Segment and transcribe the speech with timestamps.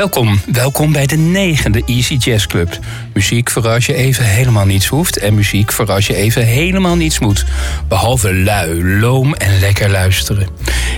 [0.00, 2.78] Welkom, welkom bij de negende Easy Jazz Club.
[3.12, 6.96] Muziek voor als je even helemaal niets hoeft en muziek voor als je even helemaal
[6.96, 7.44] niets moet.
[7.88, 10.48] Behalve lui, loom en lekker luisteren.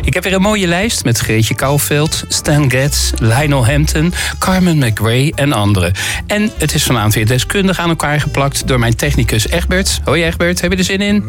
[0.02, 5.32] Ik heb weer een mooie lijst met Greetje Kouwveld, Stan Getz, Lionel Hampton, Carmen McRae
[5.34, 5.92] en anderen.
[6.26, 10.00] En het is vanavond weer deskundig aan elkaar geplakt door mijn technicus Egbert.
[10.04, 11.24] Hoi Egbert, heb je er zin in?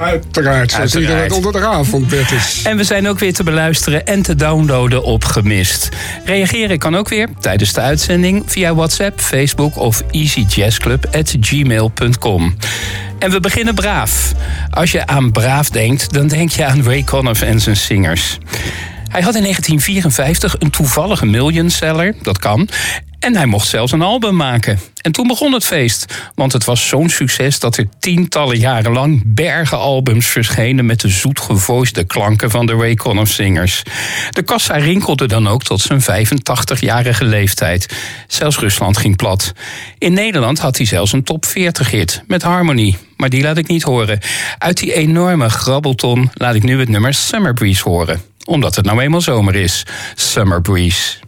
[0.00, 0.94] Uiteraard, zoals
[1.32, 2.62] onder de avond, Bertus.
[2.62, 5.88] En we zijn ook weer te beluisteren en te downloaden op Gemist.
[6.24, 12.56] Reageren kan ook weer tijdens de uitzending via WhatsApp, Facebook of easyjazzclub.gmail.com.
[13.18, 14.32] En we beginnen braaf.
[14.70, 18.38] Als je aan braaf denkt, dan denk je aan Ray Conniff en zijn zingers.
[19.08, 22.68] Hij had in 1954 een toevallige millionseller, dat kan.
[23.20, 24.78] En hij mocht zelfs een album maken.
[25.00, 26.14] En toen begon het feest.
[26.34, 31.08] Want het was zo'n succes dat er tientallen jaren lang bergen albums verschenen met de
[31.08, 33.82] zoetgevoiste klanken van de Ray Conniff zingers.
[34.30, 37.96] De kassa rinkelde dan ook tot zijn 85-jarige leeftijd.
[38.26, 39.52] Zelfs Rusland ging plat.
[39.98, 42.96] In Nederland had hij zelfs een top 40 hit met Harmony.
[43.16, 44.18] Maar die laat ik niet horen.
[44.58, 48.20] Uit die enorme grabbelton laat ik nu het nummer Summer Breeze horen.
[48.44, 49.86] Omdat het nou eenmaal zomer is.
[50.14, 51.18] Summer Breeze.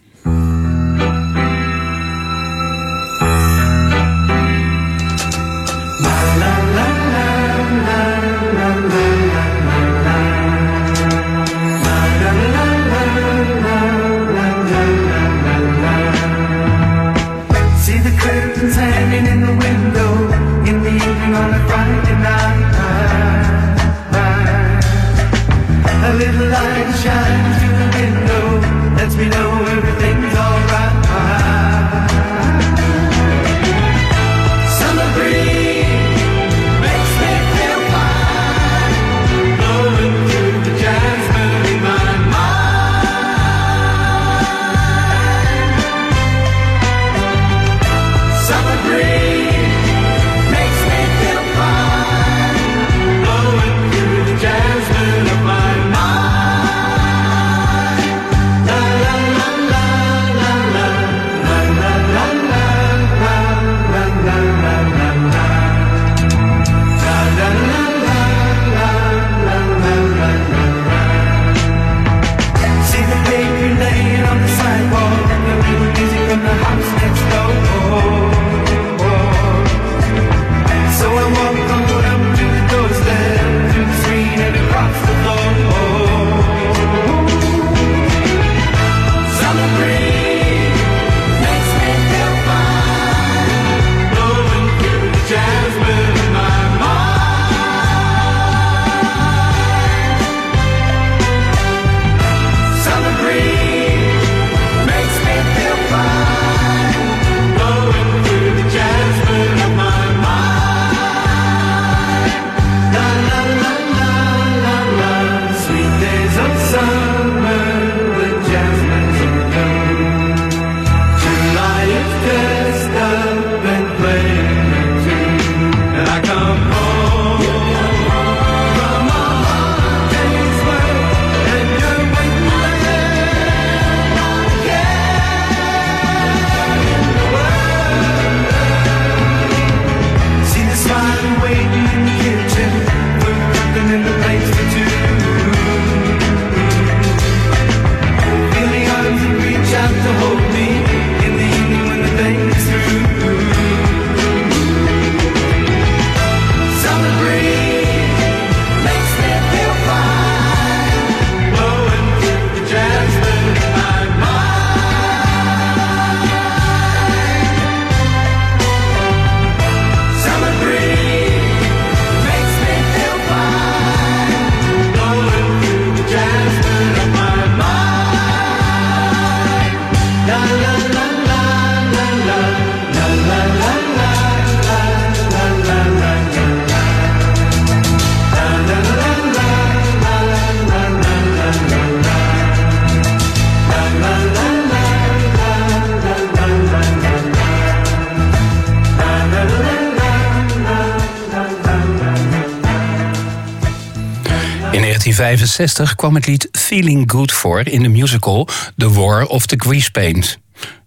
[205.43, 209.91] 1965 kwam het lied Feeling Good voor in de musical The War of the Grease
[209.91, 210.39] Paint.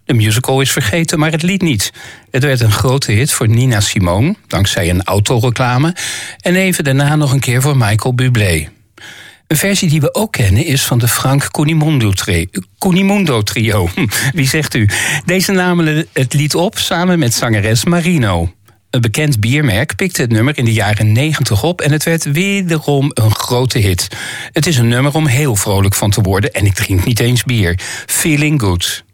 [0.06, 1.94] De musical is vergeten, maar het lied niet.
[2.32, 5.96] Het werd een grote hit voor Nina Simone, dankzij een autoreclame...
[6.40, 8.68] en even daarna nog een keer voor Michael Bublé.
[9.48, 11.52] Een versie die we ook kennen is van de Frank
[12.80, 13.90] Cunimundo trio.
[13.96, 14.08] Hm,
[14.40, 14.90] wie zegt u?
[15.26, 18.55] Deze namen het lied op samen met zangeres Marino.
[18.96, 23.12] Een bekend biermerk pikte het nummer in de jaren 90 op en het werd wederom
[23.14, 24.08] een grote hit.
[24.52, 27.44] Het is een nummer om heel vrolijk van te worden en ik drink niet eens
[27.44, 27.80] bier.
[28.06, 29.05] Feeling good.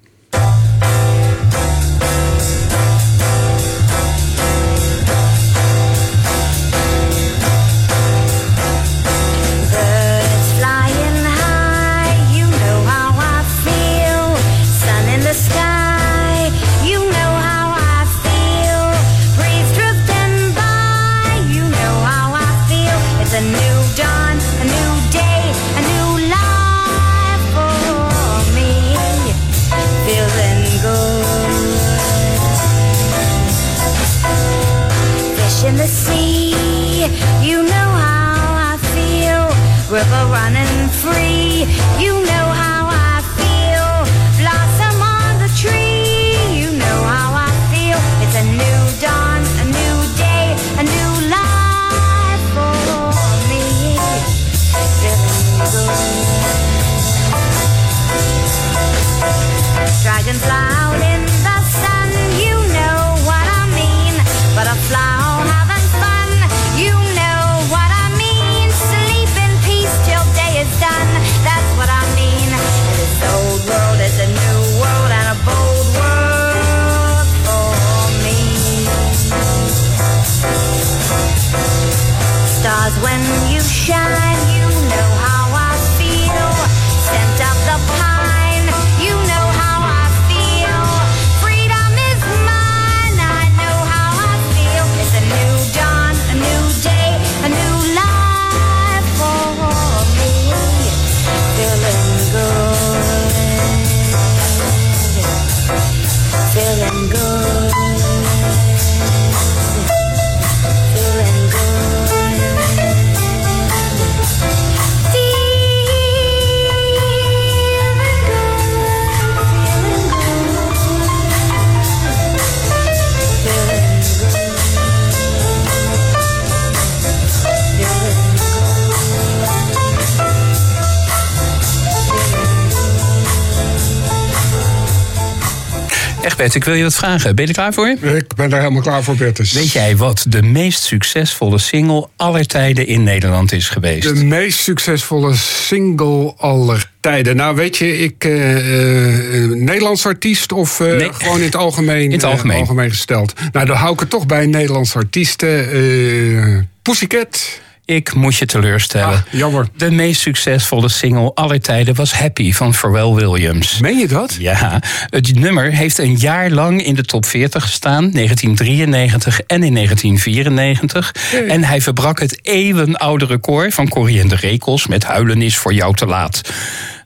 [136.42, 137.36] Bert, ik wil je wat vragen.
[137.36, 137.88] Ben je er klaar voor?
[137.88, 139.52] Ik ben daar helemaal klaar voor, Bertus.
[139.52, 144.16] Weet jij wat de meest succesvolle single aller tijden in Nederland is geweest?
[144.16, 147.36] De meest succesvolle single aller tijden.
[147.36, 148.26] Nou, weet je, ik.
[148.26, 152.60] Uh, Nederlands artiest of uh, gewoon in het algemeen, in het algemeen.
[152.60, 153.34] algemeen gesteld?
[153.52, 156.70] Nou, dan hou ik het toch bij Nederlandse artiesten.
[156.82, 157.60] Pussycat.
[157.92, 159.16] Ik moet je teleurstellen.
[159.16, 159.68] Ah, jammer.
[159.78, 163.80] De meest succesvolle single aller tijden was Happy van Pharrell Williams.
[163.80, 164.36] Meen je dat?
[164.40, 164.82] Ja.
[165.10, 171.12] Het nummer heeft een jaar lang in de top 40 gestaan, 1993 en in 1994.
[171.48, 175.74] En hij verbrak het eeuwenoude record van Corrie en de Rekels met Huilen is voor
[175.74, 176.42] jou te laat.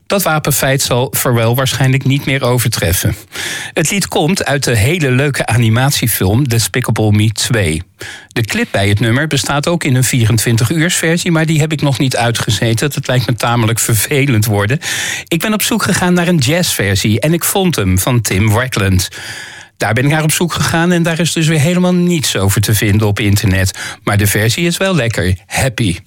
[0.08, 3.16] Dat wapenfeit zal Pharrell waarschijnlijk niet meer overtreffen.
[3.74, 7.82] Het lied komt uit de hele leuke animatiefilm Despicable Me 2.
[8.28, 11.82] De clip bij het nummer bestaat ook in een 24-uurs versie, maar die heb ik
[11.82, 12.92] nog niet uitgezeten.
[12.92, 14.80] Dat lijkt me tamelijk vervelend worden.
[15.28, 19.10] Ik ben op zoek gegaan naar een jazzversie en ik vond hem van Tim Wackland.
[19.78, 22.62] Daar ben ik naar op zoek gegaan en daar is dus weer helemaal niets over
[22.62, 23.80] te vinden op internet.
[24.04, 25.38] Maar de versie is wel lekker.
[25.46, 25.98] Happy.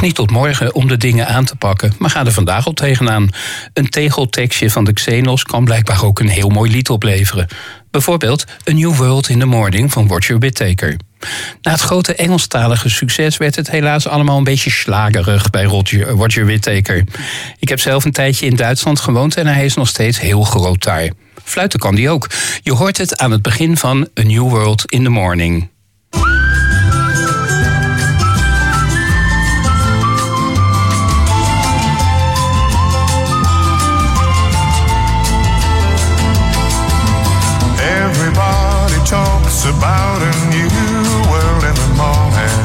[0.00, 3.28] Niet tot morgen om de dingen aan te pakken, maar ga er vandaag al tegenaan.
[3.72, 7.46] Een tegeltekstje van de Xenos kan blijkbaar ook een heel mooi lied opleveren.
[7.90, 10.96] Bijvoorbeeld A New World in the Morning van Roger Whittaker.
[11.62, 16.44] Na het grote Engelstalige succes werd het helaas allemaal een beetje slagerig bij Roger, Roger
[16.44, 17.04] Whittaker.
[17.58, 20.82] Ik heb zelf een tijdje in Duitsland gewoond en hij is nog steeds heel groot
[20.82, 21.10] daar.
[21.44, 22.30] Fluiten kan die ook.
[22.62, 25.68] Je hoort het aan het begin van A New World in the Morning.
[39.78, 40.68] About a new
[41.30, 42.58] world in the morning.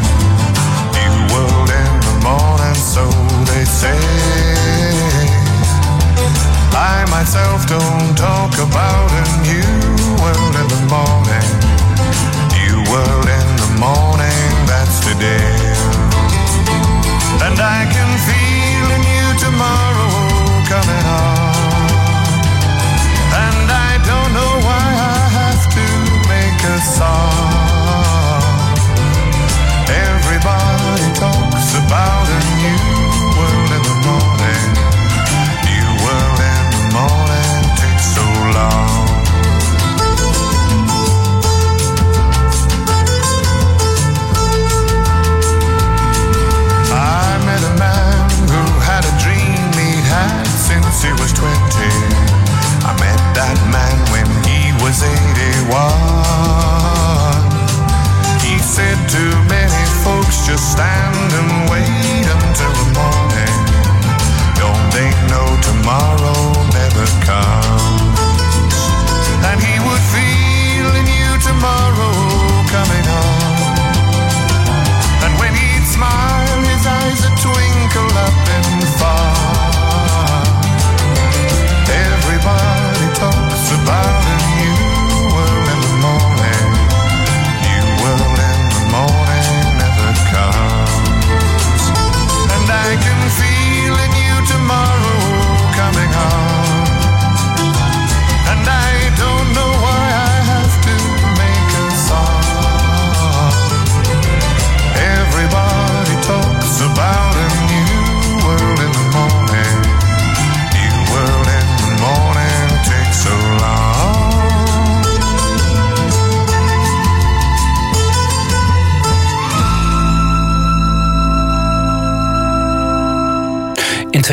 [0.98, 3.06] New world in the morning, so
[3.50, 4.00] they say.
[6.74, 9.74] I myself don't talk about a new
[10.22, 11.50] world in the morning.
[12.58, 15.53] New world in the morning, that's today.
[51.04, 51.63] she was 20.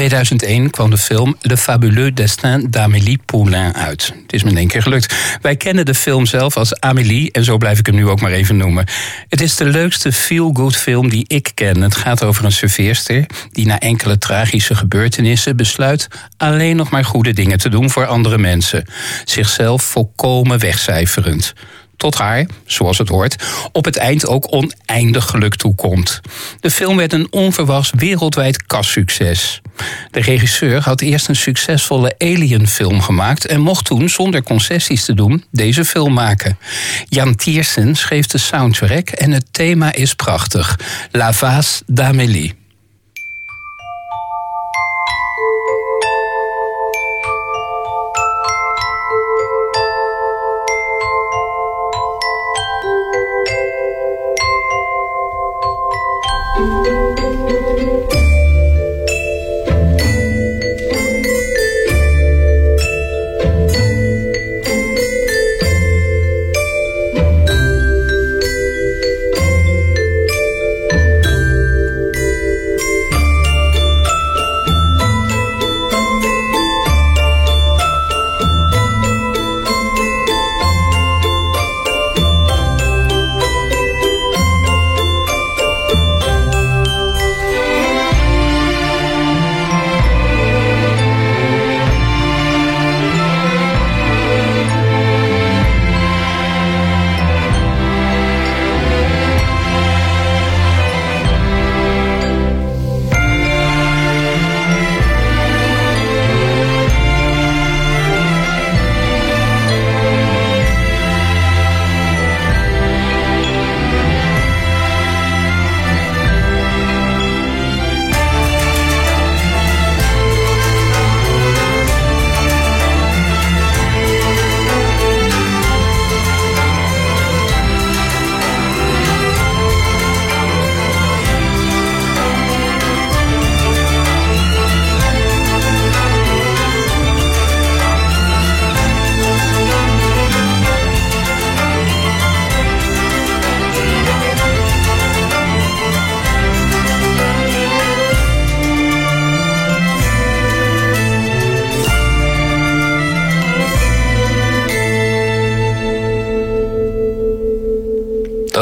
[0.01, 4.13] 2001 kwam de film Le Fabuleux Destin d'Amélie Poulain uit.
[4.23, 5.15] Het is me één keer gelukt.
[5.41, 8.31] Wij kennen de film zelf als Amélie en zo blijf ik hem nu ook maar
[8.31, 8.87] even noemen.
[9.29, 11.81] Het is de leukste feel-good film die ik ken.
[11.81, 17.33] Het gaat over een serveerster die na enkele tragische gebeurtenissen besluit alleen nog maar goede
[17.33, 18.85] dingen te doen voor andere mensen.
[19.25, 21.55] Zichzelf volkomen wegcijferend
[22.01, 23.37] tot haar, zoals het hoort,
[23.73, 26.21] op het eind ook oneindig geluk toekomt.
[26.61, 29.61] De film werd een onverwachts wereldwijd kassucces.
[30.11, 35.45] De regisseur had eerst een succesvolle Alien-film gemaakt en mocht toen, zonder concessies te doen,
[35.51, 36.59] deze film maken.
[37.09, 40.79] Jan Tiersen schreef de soundtrack en het thema is prachtig:
[41.11, 42.60] La Vase d'Amélie.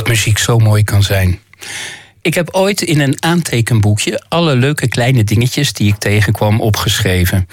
[0.08, 1.38] Muziek zo mooi kan zijn.
[2.22, 7.48] Ik heb ooit in een aantekenboekje alle leuke kleine dingetjes die ik tegenkwam opgeschreven.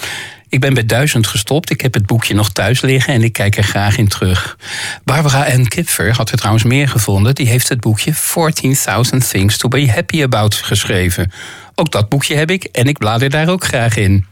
[0.50, 1.70] Ik ben bij duizend gestopt.
[1.70, 4.58] Ik heb het boekje nog thuis liggen en ik kijk er graag in terug.
[5.04, 7.36] Barbara Ann Kipfer had er trouwens meer gevonden.
[7.36, 11.32] Die heeft het boekje 14.000 Things to Be Happy About geschreven.
[11.76, 14.26] Ook dat boekje heb ik en ik blader daar ook graag in.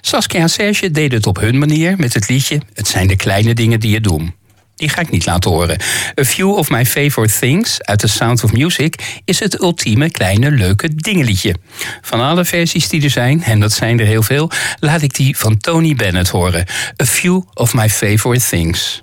[0.00, 3.54] Saskia en Serge deden het op hun manier met het liedje Het zijn de kleine
[3.54, 4.34] dingen die je doen.
[4.76, 5.80] Die ga ik niet laten horen.
[6.20, 10.50] A Few of My Favorite Things uit The Sound of Music is het ultieme kleine
[10.50, 11.54] leuke dingenliedje.
[12.00, 15.36] Van alle versies die er zijn, en dat zijn er heel veel, laat ik die
[15.36, 16.66] van Tony Bennett horen.
[17.02, 19.02] A Few of My Favorite Things.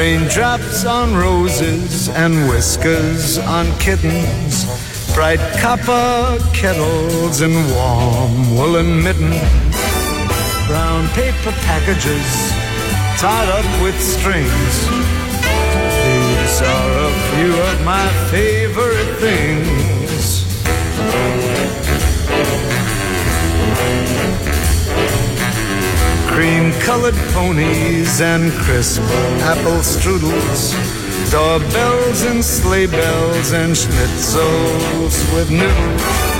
[0.00, 4.64] Raindrops on roses and whiskers on kittens,
[5.14, 9.36] bright copper kettles and warm woolen mittens,
[10.66, 12.50] brown paper packages
[13.20, 14.88] tied up with strings.
[16.00, 19.90] These are a few of my favorite things.
[26.32, 29.02] Cream colored ponies and crisp
[29.42, 30.72] apple strudels,
[31.30, 36.30] doorbells and sleigh bells and schnitzels with noodles.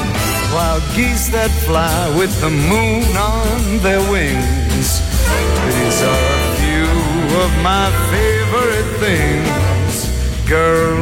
[0.54, 4.49] Wild geese that fly with the moon on their wings.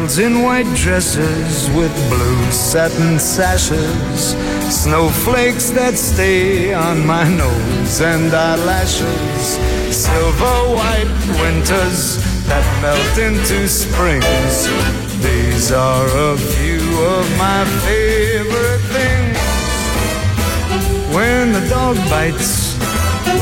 [0.09, 4.35] Girls in white dresses with blue satin sashes,
[4.75, 9.59] snowflakes that stay on my nose and eyelashes,
[9.95, 14.67] silver white winters that melt into springs.
[15.23, 19.39] These are a few of my favorite things.
[21.15, 22.79] When the dog bites,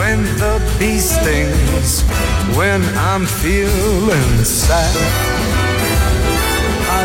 [0.00, 2.02] when the bee stings,
[2.56, 5.35] when I'm feeling sad.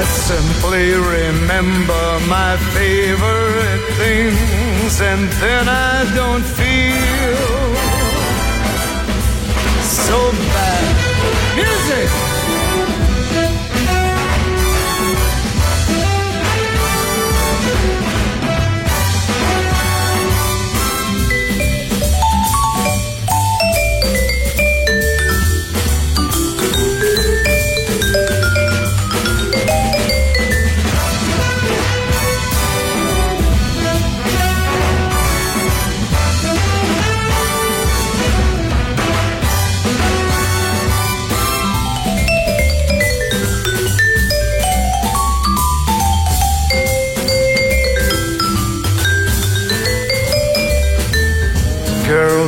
[0.01, 7.37] I simply remember my favorite things, and then I don't feel
[9.83, 11.55] so bad.
[11.55, 12.30] Music!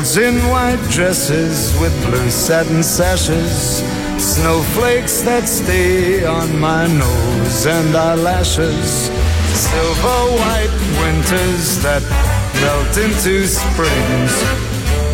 [0.03, 3.81] Girls in white dresses with blue satin sashes,
[4.21, 9.09] snowflakes that stay on my nose and eyelashes,
[9.55, 12.03] silver white winters that
[12.59, 14.33] melt into springs.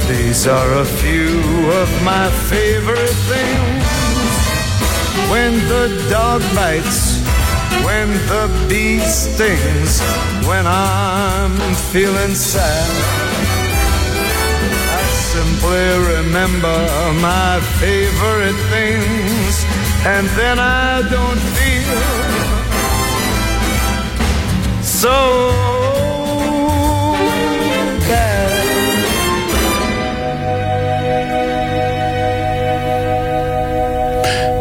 [0.10, 1.38] These are a few
[1.70, 3.86] of my favorite things.
[5.30, 7.22] When the dog bites,
[7.86, 10.02] when the bee stings,
[10.48, 13.29] when I'm feeling sad
[15.36, 16.78] simply remember
[17.22, 19.66] my favorite things,
[20.06, 22.02] and then I don't feel
[24.82, 25.52] so
[28.08, 28.58] bad.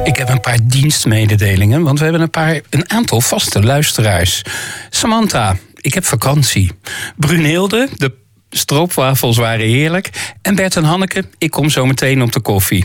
[0.04, 4.42] Ik heb een paar dienstmededelingen, want we hebben een, paar, een aantal vaste luisteraars.
[4.90, 6.72] Samantha, ik heb vakantie.
[7.16, 10.10] Brunhilde, de stroopwafels waren heerlijk.
[10.42, 12.84] En Bert en Hanneke, ik kom zo meteen op de koffie.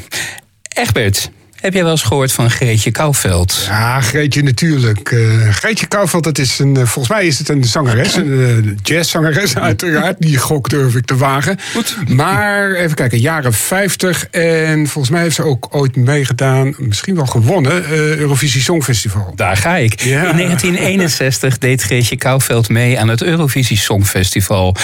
[0.76, 1.32] Egbert,
[1.64, 3.64] heb jij wel eens gehoord van Greetje Kouwveld?
[3.68, 5.12] Ja, Greetje natuurlijk.
[5.12, 8.74] Uh, Greetje Kouwveld, dat is een, uh, volgens mij is het een zangeres, een uh,
[8.82, 10.16] jazzzangeres uiteraard.
[10.20, 11.60] Die gok durf ik te wagen.
[11.74, 11.98] Goed.
[12.08, 17.26] Maar even kijken, jaren 50 en volgens mij heeft ze ook ooit meegedaan, misschien wel
[17.26, 17.86] gewonnen,
[18.18, 19.34] Eurovisie Songfestival.
[19.36, 20.02] Daar ga ik.
[20.02, 20.30] Ja.
[20.30, 24.76] In 1961 deed Greetje Kouwveld mee aan het Eurovisie Songfestival.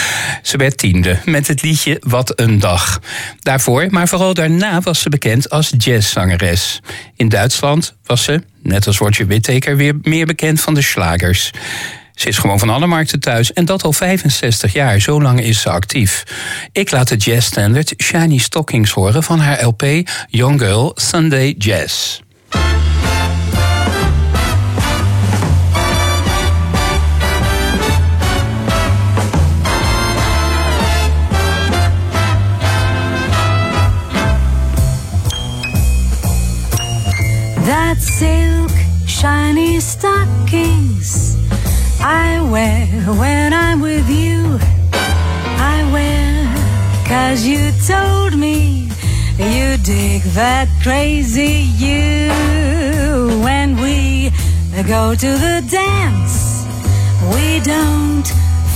[0.42, 3.00] Ze werd tiende met het liedje Wat een dag.
[3.39, 6.68] Daarvoor, maar vooral daarna was ze bekend als jazzzangeres.
[7.15, 11.51] In Duitsland was ze, net als Roger Whittaker, weer meer bekend van de slagers.
[12.13, 14.99] Ze is gewoon van alle markten thuis en dat al 65 jaar.
[14.99, 16.23] Zo lang is ze actief.
[16.71, 19.84] Ik laat de jazzstandard Shiny Stockings horen van haar LP
[20.29, 22.19] Young Girl Sunday Jazz.
[39.08, 41.36] Shiny stockings
[41.99, 42.86] I wear
[43.17, 44.60] when I'm with you.
[44.93, 46.45] I wear
[47.08, 48.89] cause you told me
[49.38, 52.30] you dig that crazy you.
[53.43, 54.32] When we
[54.88, 56.65] go to the dance,
[57.34, 58.28] we don't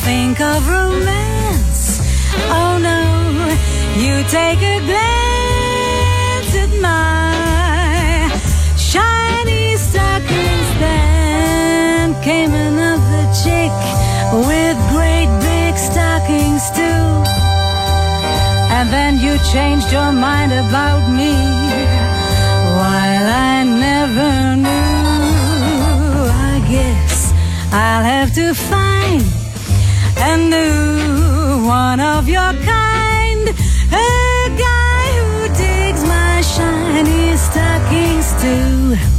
[0.03, 2.01] think of romance.
[2.49, 3.01] Oh no,
[3.95, 7.52] you take a glance at my
[8.93, 10.69] shiny stockings.
[10.83, 13.73] Then came another chick
[14.49, 17.05] with great big stockings too.
[18.75, 21.33] And then you changed your mind about me
[22.77, 24.31] while I never
[24.65, 24.99] knew.
[26.51, 27.33] I guess
[27.71, 29.23] I'll have to find
[30.31, 33.45] a new one of your kind.
[34.09, 34.13] A
[34.67, 39.12] guy who digs my shiny stockings do.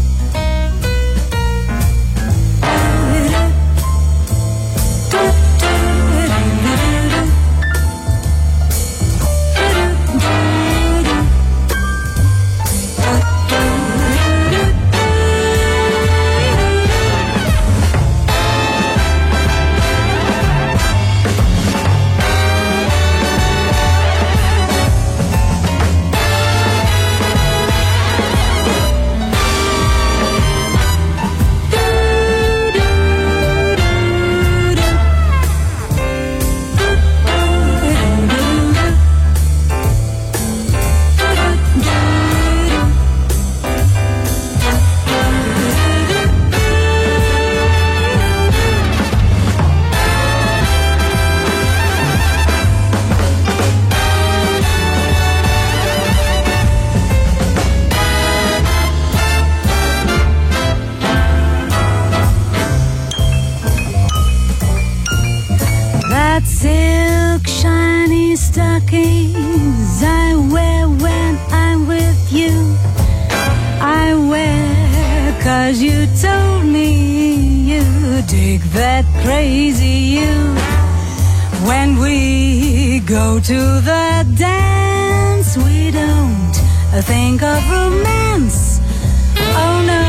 [78.75, 80.35] That crazy you.
[81.67, 83.61] When we go to
[83.91, 86.55] the dance, we don't
[86.93, 88.81] uh, think of romance.
[89.63, 90.05] Oh no,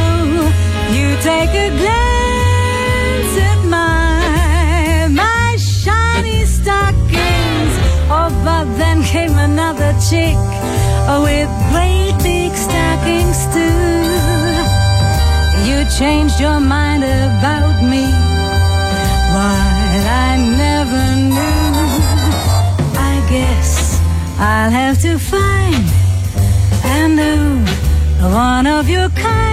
[0.97, 7.73] you take a glance at my my shiny stockings.
[8.09, 10.35] Oh, but then came another chick
[11.05, 13.85] uh, with great big stockings too.
[15.69, 18.14] You changed your mind about me
[24.37, 25.85] I'll have to find
[26.83, 27.65] a new
[28.33, 29.44] one of your kind.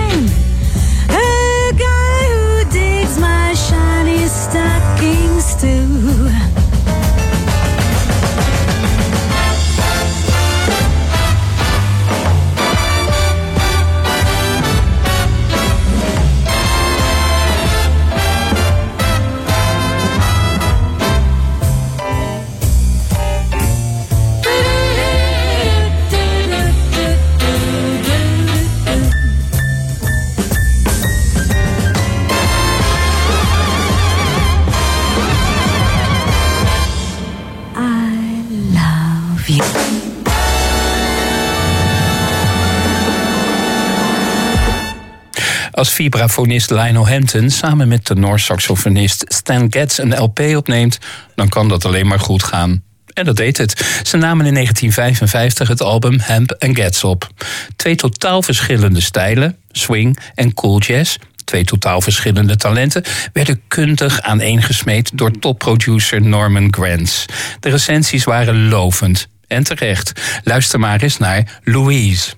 [45.70, 50.98] Als vibrafonist Lionel Hampton samen met tenorsaxofonist Stan Getz een LP opneemt,
[51.34, 52.82] dan kan dat alleen maar goed gaan.
[53.12, 54.00] En dat deed het.
[54.02, 57.28] Ze namen in 1955 het album Hemp and Getz op.
[57.76, 65.10] Twee totaal verschillende stijlen, swing en cool jazz, twee totaal verschillende talenten, werden kundig aaneengesmeed
[65.14, 67.24] door topproducer Norman Granz.
[67.60, 69.30] De recensies waren lovend.
[69.52, 70.12] En terecht.
[70.44, 72.32] Luister maar eens naar Louise.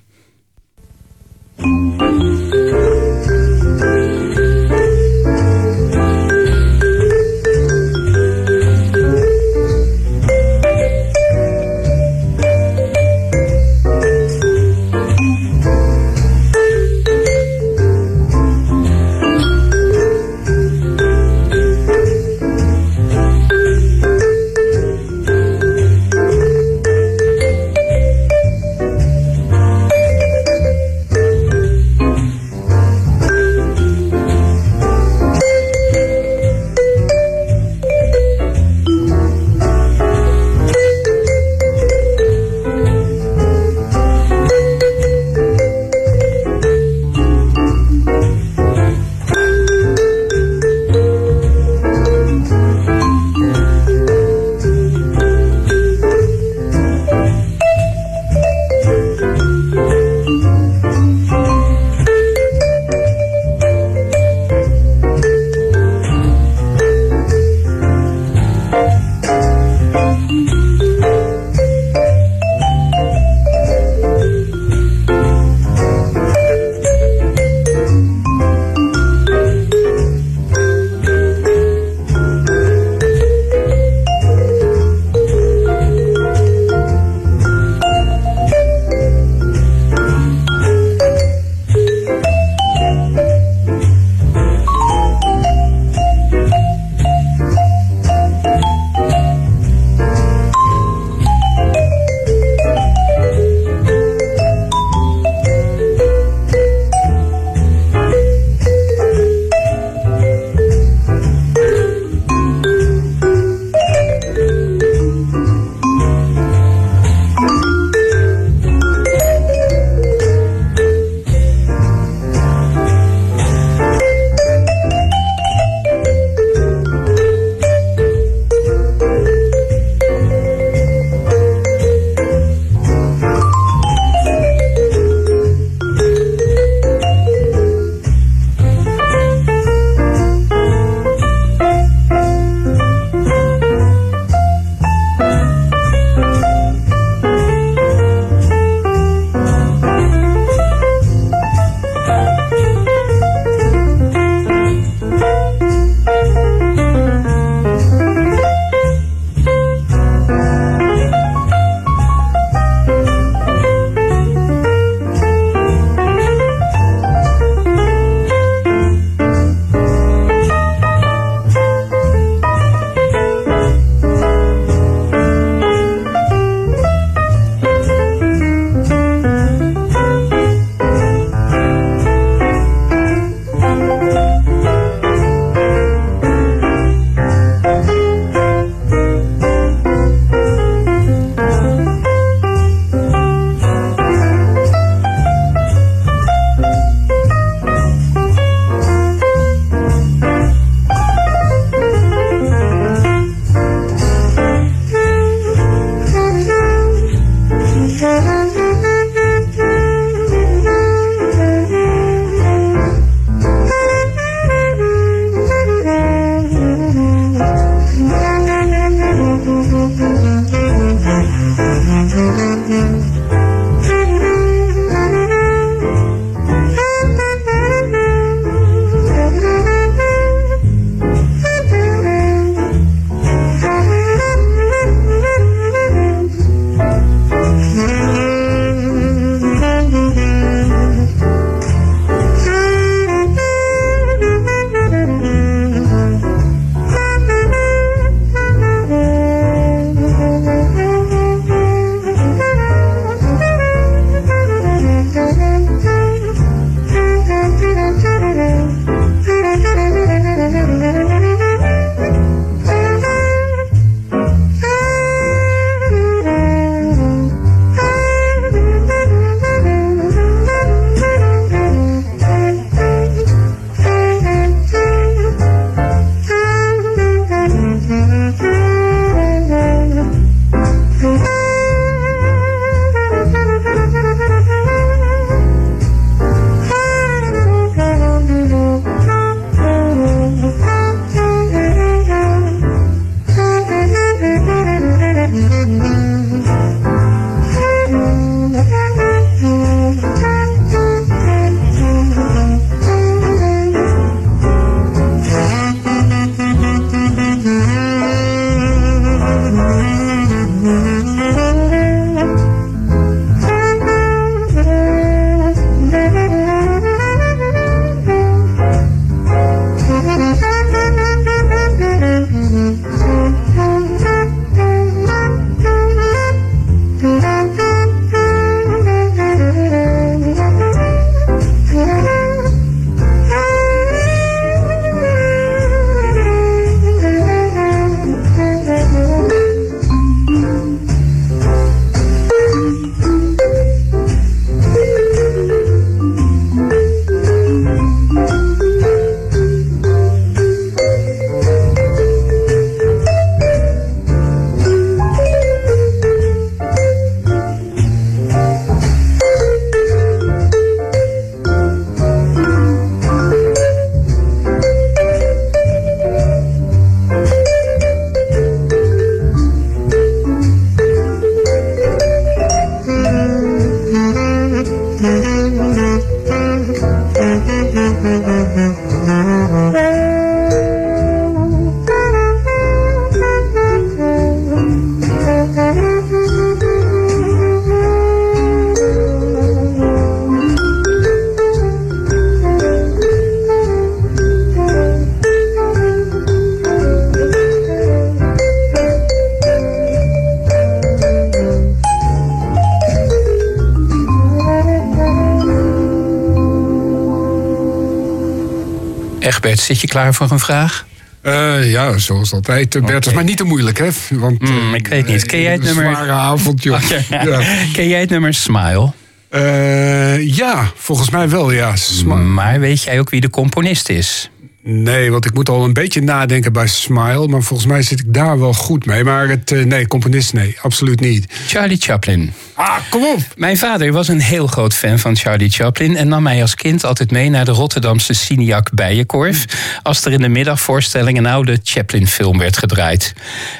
[409.25, 410.85] Egbert, zit je klaar voor een vraag?
[411.21, 412.75] Eh, ja, zoals altijd.
[412.75, 413.87] Uh, Bert, is maar niet te moeilijk, hè?
[414.09, 415.25] Want, Hmm, ik weet niet.
[415.25, 415.95] Ken jij het een nummer?
[415.95, 416.81] zware avond, joh.
[417.09, 417.41] ja.
[417.73, 418.91] Ken jij het nummer Smile?
[419.29, 421.75] Eh, ja, volgens mij wel, ja.
[421.75, 424.29] Sma- Maar weet jij ook wie de componist is?
[424.67, 427.27] Nee, want ik moet al een beetje nadenken bij Smile.
[427.27, 429.03] Maar volgens mij zit ik daar wel goed mee.
[429.03, 431.33] Maar het, eh, nee, componist, nee, absoluut niet.
[431.47, 432.33] Charlie Chaplin.
[432.53, 433.19] Ah, kom op!
[433.35, 436.83] Mijn vader was een heel groot fan van Charlie Chaplin en nam mij als kind
[436.83, 439.45] altijd mee naar de Rotterdamse Cineac Bijenkorf
[439.83, 443.13] als er in de middagvoorstelling een oude Chaplin-film werd gedraaid.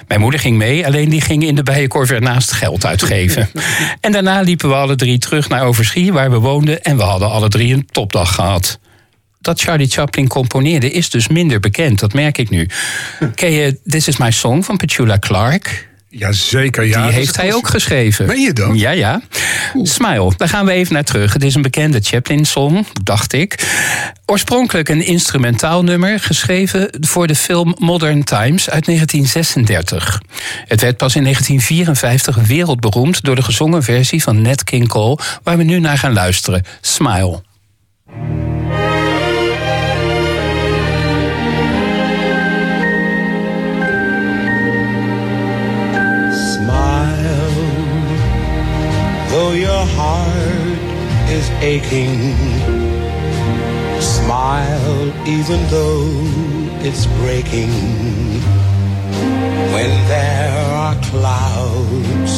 [0.07, 3.49] Mijn moeder ging mee, alleen die ging in de Bijenkorf ernaast geld uitgeven.
[4.01, 7.29] en daarna liepen we alle drie terug naar Overschie, waar we woonden, en we hadden
[7.29, 8.79] alle drie een topdag gehad.
[9.45, 12.67] Dat Charlie Chaplin componeerde is dus minder bekend, dat merk ik nu.
[13.35, 15.87] Ken je This Is My Song van Petula Clark?
[16.09, 17.03] Jazeker, ja.
[17.03, 18.25] Die heeft hij ook geschreven.
[18.25, 18.79] Meen je dat?
[18.79, 19.21] Ja, ja.
[19.83, 21.33] Smile, daar gaan we even naar terug.
[21.33, 23.67] Het is een bekende Chaplin-song, dacht ik.
[24.25, 30.21] Oorspronkelijk een instrumentaal nummer, geschreven voor de film Modern Times uit 1936.
[30.65, 35.57] Het werd pas in 1954 wereldberoemd door de gezongen versie van Nat King Cole, waar
[35.57, 36.63] we nu naar gaan luisteren.
[36.81, 37.41] Smile,
[49.97, 50.79] heart
[51.37, 52.15] is aching.
[53.99, 55.01] Smile,
[55.37, 56.09] even though
[56.87, 57.73] it's breaking.
[59.75, 62.35] When there are clouds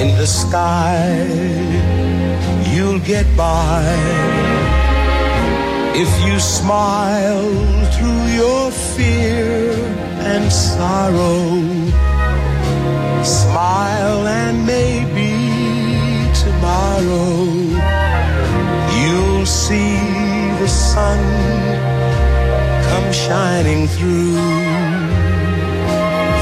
[0.00, 1.26] in the sky,
[2.72, 3.84] you'll get by.
[6.04, 7.50] If you smile
[7.94, 9.72] through your fear
[10.32, 11.38] and sorrow.
[13.24, 15.27] Smile and maybe
[16.58, 17.44] tomorrow
[18.98, 19.96] you'll see
[20.58, 21.20] the sun
[22.88, 24.34] come shining through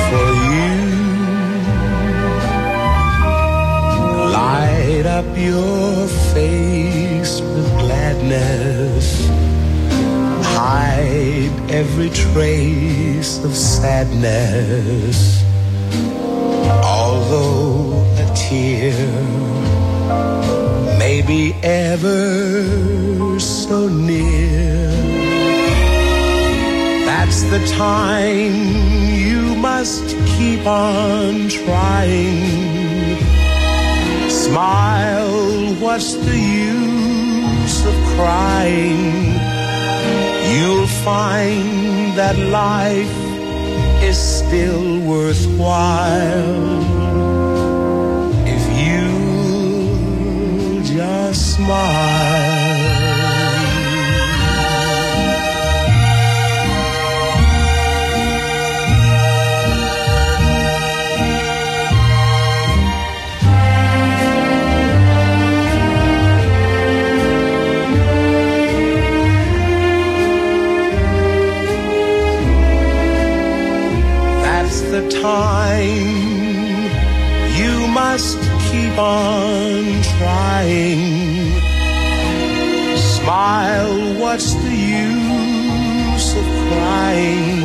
[0.08, 0.74] for you.
[4.38, 9.28] Light up your face with gladness.
[10.56, 15.44] Hide every trace of sadness
[16.82, 19.55] although a tear
[20.98, 24.90] may be ever so near.
[27.06, 28.54] That's the time
[29.26, 30.04] you must
[30.34, 33.18] keep on trying.
[34.28, 39.34] Smile, what's the use of crying?
[40.54, 43.16] You'll find that life
[44.02, 46.85] is still worthwhile
[51.56, 53.16] smile.
[74.42, 76.06] That's the time
[77.60, 81.15] you must keep on trying.
[83.46, 87.60] Smile, what's the use of crying?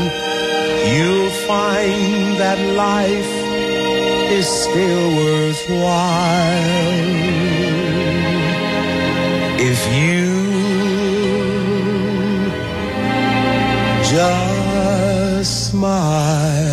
[0.93, 3.33] You'll find that life
[4.37, 6.51] is still worthwhile
[9.57, 10.27] if you
[14.13, 16.70] just smile.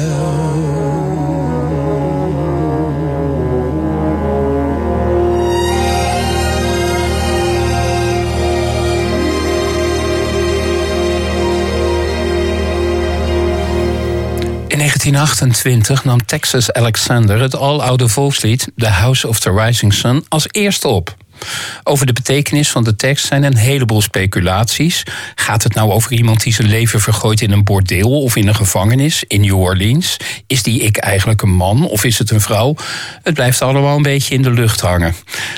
[15.12, 20.88] 1928 nam Texas Alexander het aloude volkslied The House of the Rising Sun als eerste
[20.88, 21.16] op.
[21.82, 25.02] Over de betekenis van de tekst zijn een heleboel speculaties.
[25.34, 28.54] Gaat het nou over iemand die zijn leven vergooit in een bordeel of in een
[28.54, 30.16] gevangenis in New Orleans?
[30.46, 32.74] Is die ik eigenlijk een man of is het een vrouw?
[33.22, 35.14] Het blijft allemaal een beetje in de lucht hangen.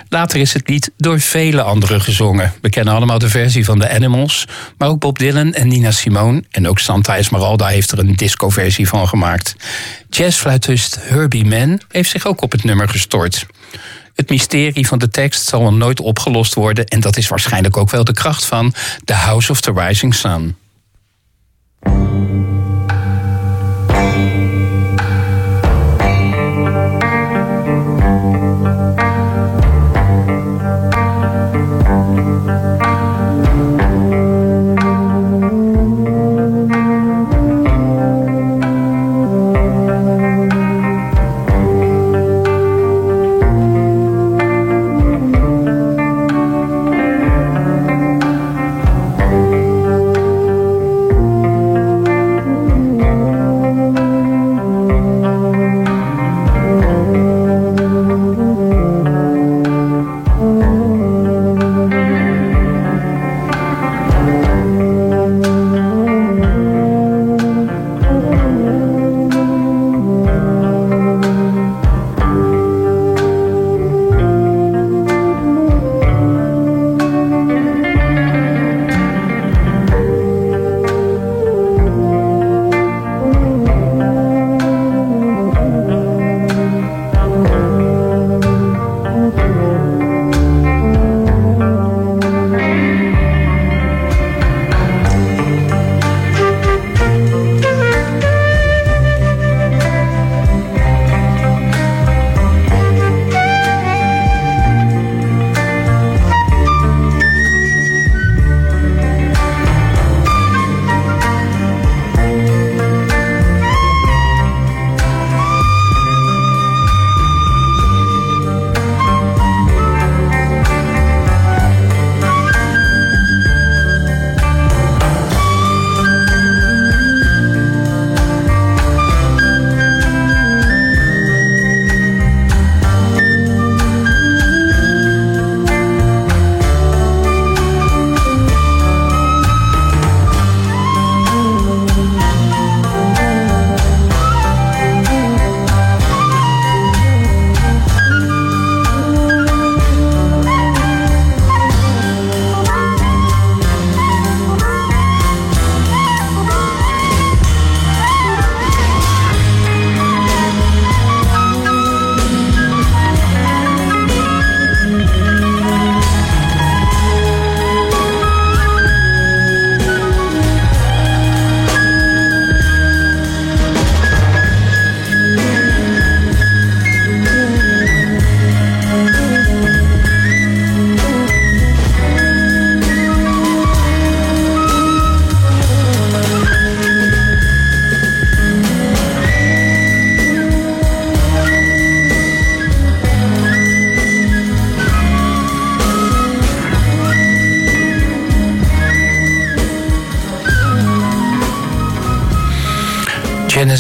[0.09, 2.53] Later is het lied door vele anderen gezongen.
[2.61, 4.45] We kennen allemaal de versie van The Animals,
[4.78, 8.89] maar ook Bob Dylan en Nina Simone en ook Santa Esmeralda heeft er een discoversie
[8.89, 9.57] van gemaakt.
[10.11, 13.47] Jazzfluitist Herbie Mann heeft zich ook op het nummer gestort.
[14.14, 18.04] Het mysterie van de tekst zal nooit opgelost worden en dat is waarschijnlijk ook wel
[18.04, 20.56] de kracht van The House of the Rising Sun.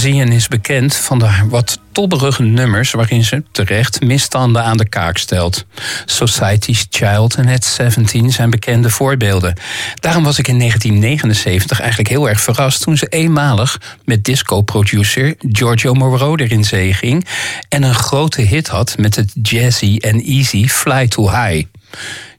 [0.00, 5.18] Genesean is bekend van de wat tobberige nummers waarin ze terecht misstanden aan de kaak
[5.18, 5.64] stelt.
[6.04, 9.54] Society's Child en Het 17 zijn bekende voorbeelden.
[9.94, 15.94] Daarom was ik in 1979 eigenlijk heel erg verrast toen ze eenmalig met disco-producer Giorgio
[15.94, 17.26] Moroder in zee ging
[17.68, 21.66] en een grote hit had met het jazzy en easy Fly Too High.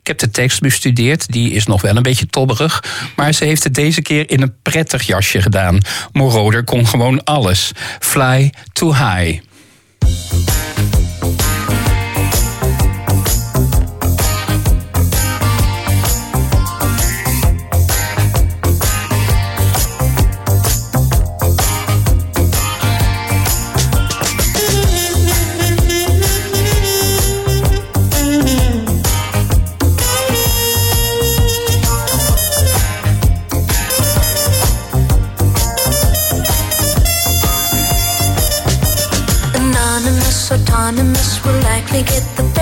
[0.02, 2.84] Ik heb de tekst bestudeerd, die is nog wel een beetje tobberig.
[3.16, 5.80] Maar ze heeft het deze keer in een prettig jasje gedaan.
[6.12, 7.72] Moroder kon gewoon alles.
[8.00, 9.42] Fly too high.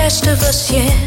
[0.10, 0.98] Best of us yet.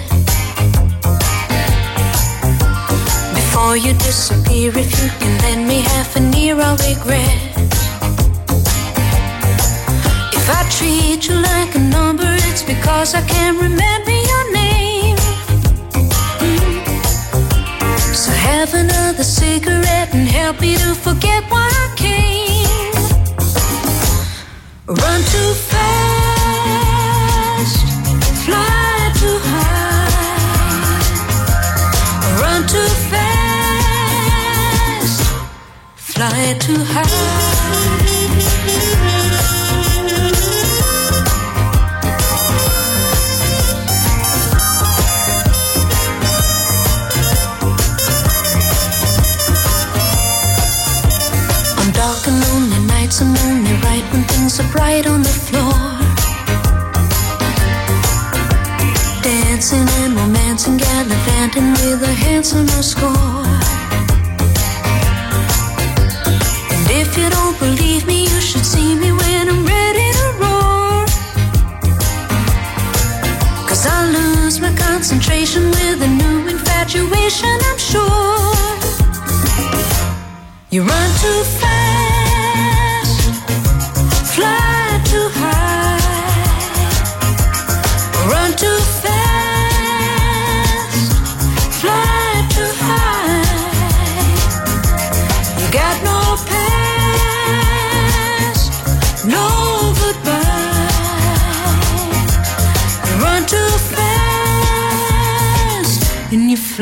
[3.34, 7.40] Before you disappear, if you can lend me half an ear, I'll regret.
[10.38, 15.16] If I treat you like a number, it's because I can't remember your name.
[18.22, 22.94] So have another cigarette and help me to forget why I came.
[24.86, 26.01] Run too fast,
[36.28, 37.02] fly too high.
[51.80, 55.74] On dark and lonely nights, I'm only right when things are bright on the floor.
[59.22, 63.81] Dancing and romancing, gallivanting with a handsome score.
[67.22, 71.06] You don't believe me, you should see me when I'm ready to roar.
[73.68, 78.52] Cause I lose my concentration with a new infatuation, I'm sure.
[80.70, 81.81] You run too fast,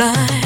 [0.01, 0.40] fly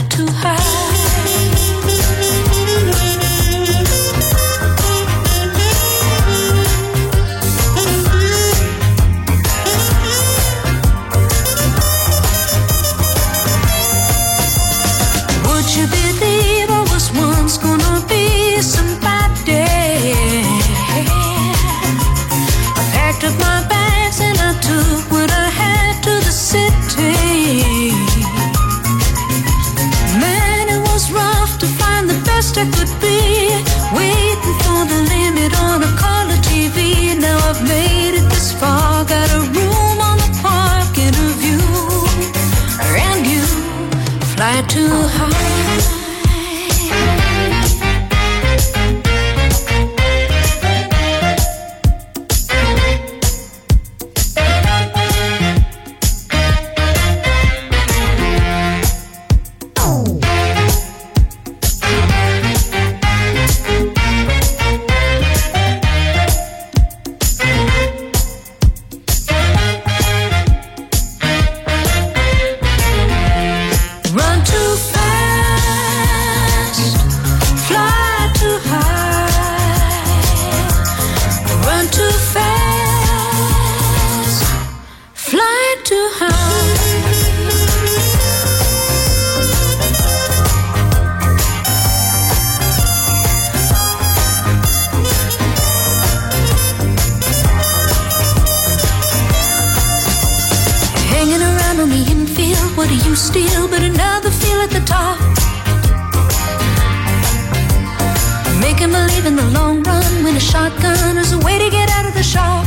[110.45, 112.67] shotgun is a way to get out of the shop.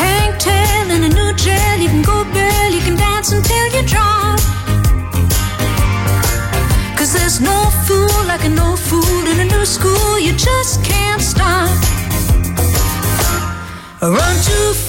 [0.00, 3.82] Hang tail in a new jail, you can go bail, you can dance until you
[3.86, 4.38] drop.
[6.96, 11.20] Cause there's no fool like a no fool in a new school, you just can't
[11.20, 11.68] stop.
[14.00, 14.85] Run too fast,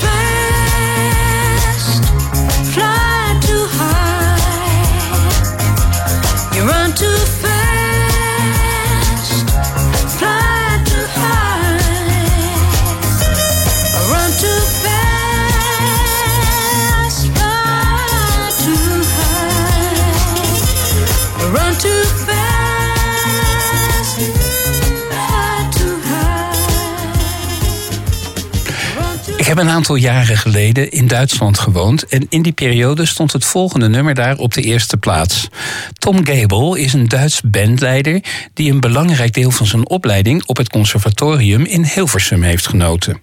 [29.58, 32.05] heb een aantal jaren geleden in Duitsland gewoond.
[32.05, 35.47] En in die periode stond het volgende nummer daar op de eerste plaats.
[35.93, 40.70] Tom Gable is een Duits bandleider die een belangrijk deel van zijn opleiding op het
[40.70, 43.20] conservatorium in Hilversum heeft genoten.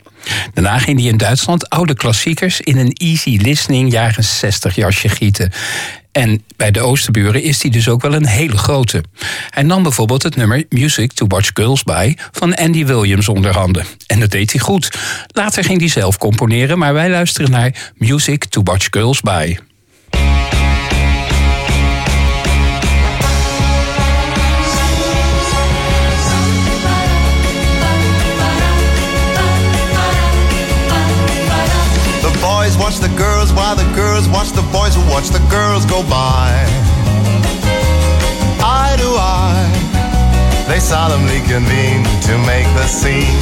[0.54, 5.52] Daarna ging hij in Duitsland oude klassiekers in een easy listening jaren 60 jasje gieten.
[6.12, 9.04] En bij de Oosterburen is hij dus ook wel een hele grote.
[9.50, 13.86] Hij nam bijvoorbeeld het nummer Music to Watch Girls By van Andy Williams onder handen.
[14.06, 14.90] En dat deed hij goed.
[15.26, 19.56] Later ging hij zelf componeren, maar wij luisteren naar Music to Watch Girls By.
[32.94, 36.52] watch the girls while the girls watch the boys who watch the girls go by.
[38.62, 39.66] Eye to eye,
[40.68, 43.34] they solemnly convene to make the scene,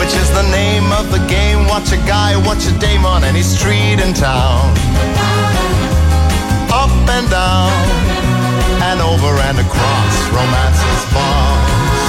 [0.00, 1.66] which is the name of the game.
[1.68, 4.72] Watch a guy, watch a dame on any street in town.
[6.72, 7.72] Up and down,
[8.88, 12.00] and over and across, romance's bars.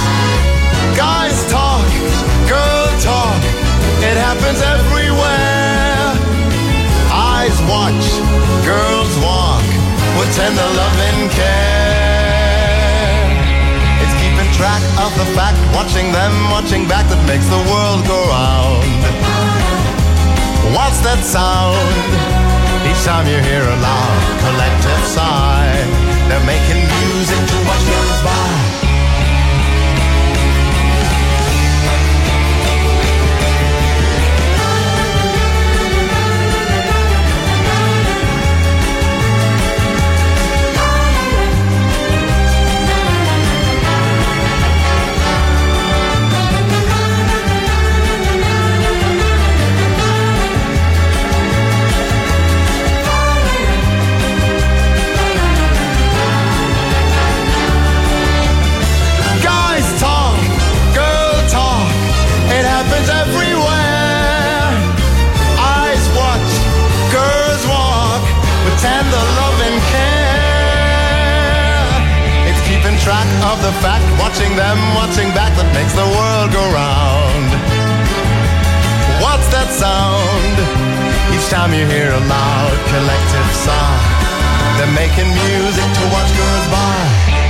[0.96, 1.84] Guys talk,
[2.48, 3.42] girl talk,
[4.00, 5.03] it happens every
[7.70, 8.08] Watch,
[8.68, 9.64] girls walk,
[10.20, 12.14] with tender love and care.
[14.04, 18.20] It's keeping track of the fact, watching them, watching back that makes the world go
[18.28, 18.84] round.
[20.76, 21.80] What's that sound?
[22.84, 25.72] Each time you hear a loud collective sigh,
[26.28, 27.86] they're making music to watch
[74.44, 77.50] watching them, watching back that makes the world go round.
[79.24, 80.56] What's that sound?
[81.32, 84.04] Each time you hear a loud collective sigh,
[84.78, 87.43] they're making music to watch girls by.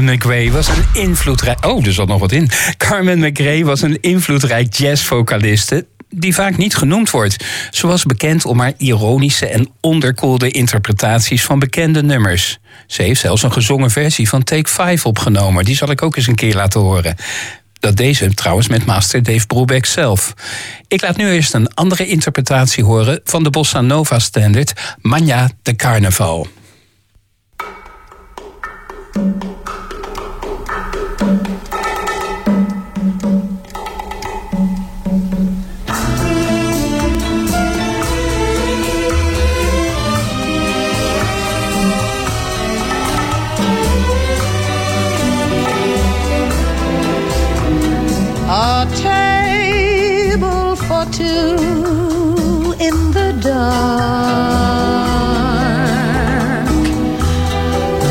[0.00, 1.66] Carmen McRae was een invloedrijk...
[1.66, 2.50] Oh, er zat nog wat in.
[2.76, 7.44] Carmen McRae was een invloedrijk jazzvocaliste die vaak niet genoemd wordt.
[7.70, 12.58] Ze was bekend om haar ironische en onderkoelde interpretaties van bekende nummers.
[12.86, 15.64] Ze heeft zelfs een gezongen versie van Take 5 opgenomen.
[15.64, 17.16] Die zal ik ook eens een keer laten horen.
[17.80, 20.34] Dat deze trouwens met master Dave Brubeck zelf.
[20.88, 25.76] Ik laat nu eerst een andere interpretatie horen van de Bossa Nova standard Magna de
[25.76, 26.48] Carnaval.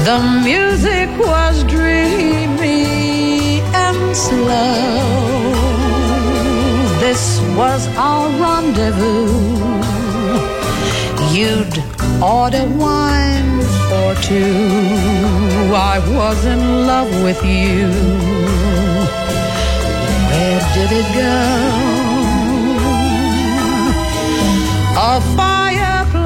[0.10, 5.50] The music was dreamy and slow.
[7.00, 9.50] This was our rendezvous.
[11.32, 11.76] You'd
[12.22, 14.56] order wine for two.
[15.94, 17.88] I was in love with you.
[20.30, 22.09] Where did it go?
[25.02, 26.20] A fireplace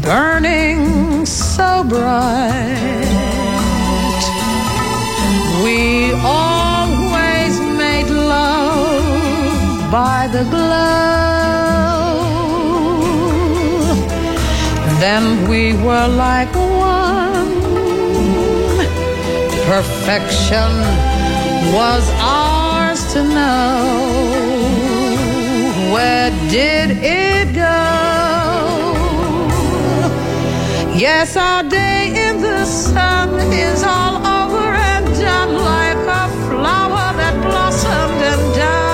[0.00, 3.04] burning so bright.
[5.62, 10.70] We always made love by the glow.
[14.98, 17.60] Then we were like one.
[19.66, 20.72] Perfection
[21.74, 24.11] was ours to know.
[25.92, 27.82] Where did it go?
[30.96, 37.34] Yes, our day in the sun is all over and done like a flower that
[37.42, 38.91] blossomed and died.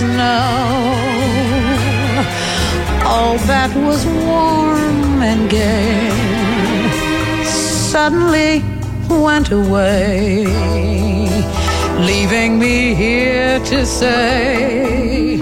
[0.00, 0.96] Snow.
[3.12, 6.08] All that was warm and gay
[7.44, 8.64] suddenly
[9.26, 10.46] went away,
[12.10, 15.36] leaving me here to say,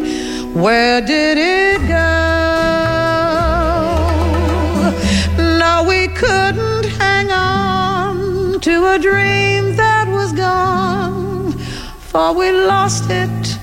[0.65, 2.17] Where did it go?
[5.63, 11.53] No, we couldn't hang on to a dream that was gone,
[12.11, 13.59] for we lost it.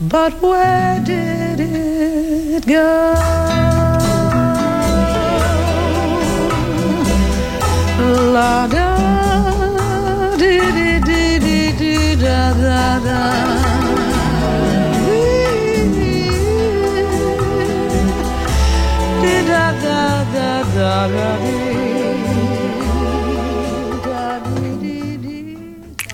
[0.00, 3.14] But where did it go?
[8.32, 8.96] La da
[12.22, 13.40] da da da.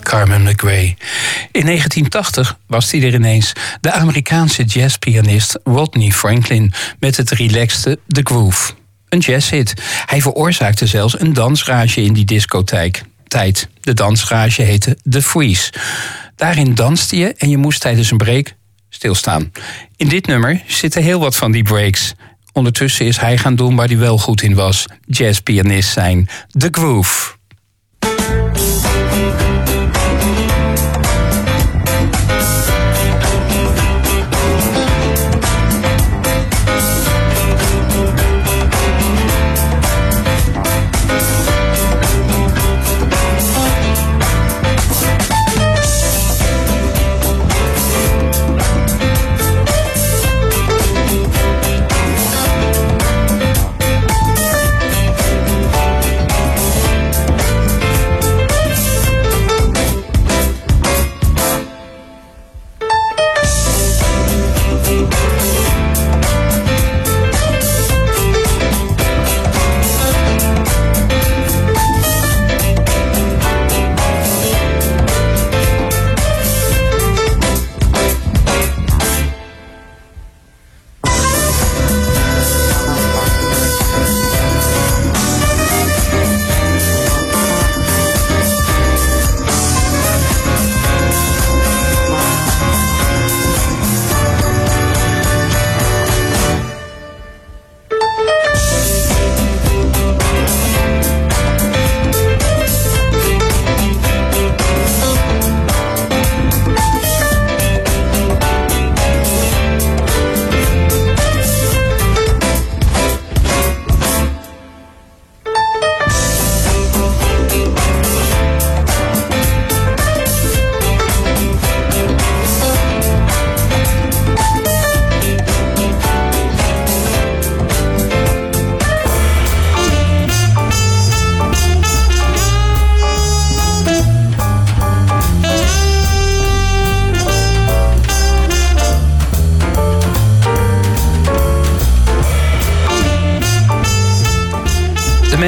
[0.03, 0.96] Carmen McRae
[1.57, 3.53] In 1980 was hij er ineens.
[3.81, 8.73] De Amerikaanse jazzpianist Rodney Franklin met het relaxte The Groove.
[9.09, 9.75] Een jazzhit.
[10.07, 13.03] Hij veroorzaakte zelfs een dansrage in die discotheek.
[13.27, 13.69] Tijd.
[13.81, 15.73] De dansrage heette The Freeze.
[16.35, 18.55] Daarin danste je en je moest tijdens een break
[18.89, 19.53] stilstaan.
[19.97, 22.15] In dit nummer zitten heel wat van die breaks.
[22.53, 24.87] Ondertussen is hij gaan doen waar hij wel goed in was.
[25.07, 26.29] Jazzpianist zijn.
[26.59, 27.36] The Groove.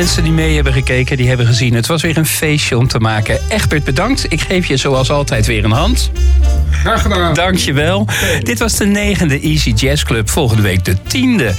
[0.08, 1.74] Mensen die mee hebben gekeken, die hebben gezien.
[1.74, 3.40] Het was weer een feestje om te maken.
[3.48, 4.32] Egbert, bedankt.
[4.32, 6.10] Ik geef je zoals altijd weer een hand.
[6.70, 7.34] Graag gedaan.
[7.34, 8.06] Dankjewel.
[8.42, 10.30] Dit was de negende Easy Jazz Club.
[10.30, 11.54] Volgende week de tiende.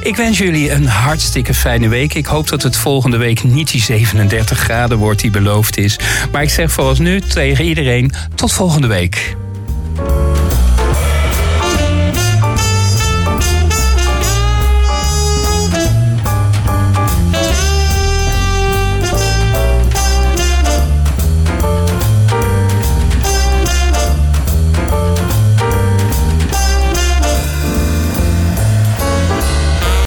[0.00, 2.14] Ik wens jullie een hartstikke fijne week.
[2.14, 5.98] Ik hoop dat het volgende week niet die 37 graden wordt die beloofd is.
[6.32, 9.36] Maar ik zeg vooralsnu tegen iedereen tot volgende week.